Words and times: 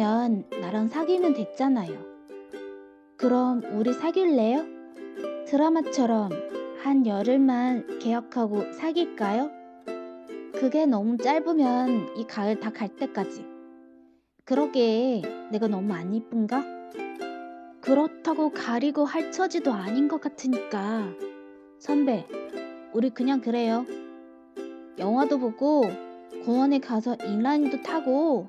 타면 0.00 0.46
나랑 0.62 0.88
사귀면 0.88 1.34
됐잖아요. 1.34 1.92
그럼 3.18 3.60
우리 3.74 3.92
사귈래요? 3.92 4.64
드라마처럼 5.46 6.30
한 6.82 7.06
열흘만 7.06 7.98
계약하고 7.98 8.72
사귈까요? 8.72 9.50
그게 10.54 10.86
너무 10.86 11.18
짧으면 11.18 12.16
이 12.16 12.26
가을 12.26 12.58
다 12.60 12.70
갈 12.70 12.88
때까지. 12.96 13.44
그러게 14.46 15.20
내가 15.52 15.68
너무 15.68 15.92
안 15.92 16.14
이쁜가? 16.14 16.64
그렇다고 17.82 18.52
가리고 18.52 19.04
할 19.04 19.30
처지도 19.30 19.70
아닌 19.70 20.08
것 20.08 20.22
같으니까. 20.22 21.10
선배, 21.78 22.26
우리 22.94 23.10
그냥 23.10 23.42
그래요. 23.42 23.84
영화도 24.98 25.38
보고 25.38 25.82
공원에 26.46 26.78
가서 26.78 27.16
인라인도 27.22 27.82
타고 27.82 28.48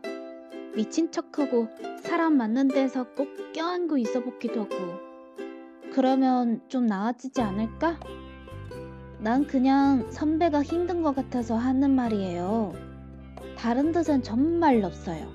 미친 0.74 1.12
척하고 1.12 1.68
사람 2.02 2.38
만난 2.38 2.70
데서 2.70 3.06
꼭 3.16 3.28
껴안고 3.54 3.98
있어 3.98 4.22
보기도 4.22 4.62
하고 4.62 4.76
그러면 5.94 6.62
좀 6.70 6.86
나아지지 6.86 7.42
않을까? 7.42 8.00
난 9.20 9.46
그냥 9.46 10.10
선배가 10.10 10.64
힘든 10.64 11.02
것 11.02 11.14
같아서 11.14 11.56
하는 11.56 11.94
말이에요. 11.94 12.74
다른 13.58 13.92
뜻은 13.92 14.24
정말 14.24 14.84
없어요. 14.84 15.28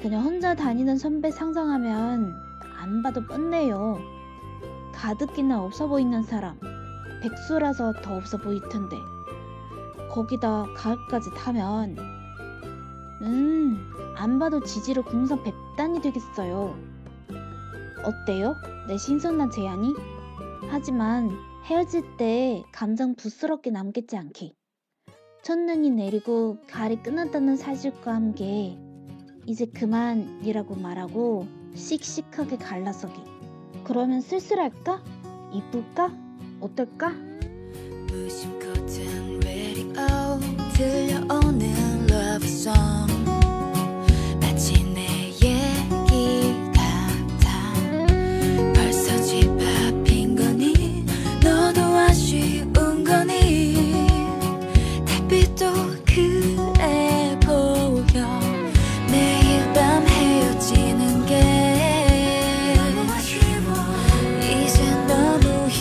그냥 0.00 0.24
혼자 0.24 0.54
다니는 0.54 0.96
선배 0.96 1.30
상상하면 1.30 2.32
안 2.78 3.02
봐도 3.02 3.26
뻔해요. 3.26 3.98
가득히나 4.94 5.62
없어 5.62 5.88
보이는 5.88 6.22
사람. 6.22 6.58
백수라서 7.20 7.94
더 8.02 8.16
없어 8.16 8.38
보일 8.38 8.60
텐데. 8.68 8.96
거기다 10.08 10.66
가을까지 10.74 11.30
타면 11.36 12.21
음, 13.22 13.78
안 14.16 14.38
봐도 14.38 14.60
지지로 14.60 15.04
궁성 15.04 15.42
백단이 15.42 16.00
되겠어요. 16.00 16.76
어때요? 18.04 18.56
내 18.88 18.98
신선한 18.98 19.50
제안이? 19.50 19.94
하지만 20.68 21.30
헤어질 21.66 22.16
때 22.16 22.62
감정 22.72 23.14
부스럽게 23.14 23.70
남겠지 23.70 24.16
않게. 24.16 24.52
첫눈이 25.42 25.90
내리고 25.90 26.58
가을이 26.68 27.02
끝났다는 27.02 27.56
사실과 27.56 28.14
함께 28.14 28.76
이제 29.46 29.66
그만이라고 29.66 30.76
말하고 30.76 31.46
씩씩하게 31.74 32.58
갈라서기. 32.58 33.20
그러면 33.84 34.20
쓸쓸할까? 34.20 35.02
이쁠까? 35.52 36.10
어떨까? 36.60 37.12
들려오는 40.74 42.08
love 42.10 42.48
song 42.48 43.01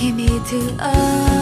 너무 0.02 0.40
힘 0.48 1.41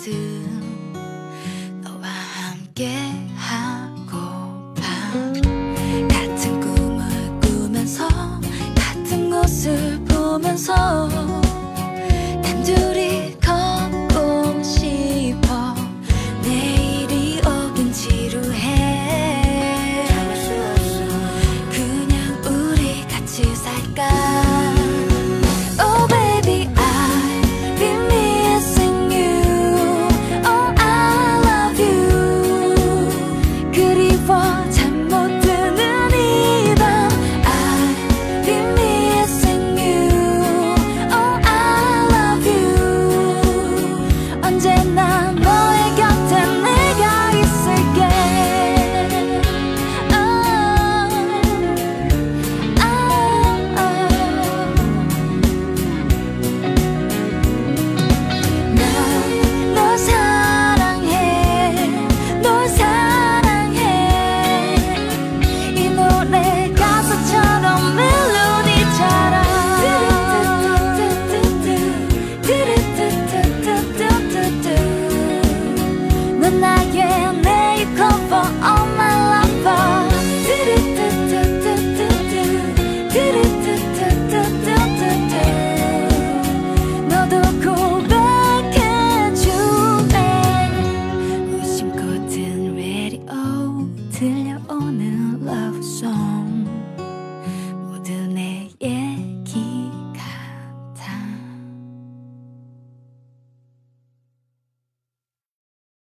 채워가든 0.00 1.82
너와 1.82 2.08
함께 2.08 2.88
하고파 3.36 4.82
같은 6.08 6.60
꿈을 6.60 7.40
꾸면서 7.40 8.08
같은 8.74 9.30
곳을 9.30 10.02
보면서 10.06 11.20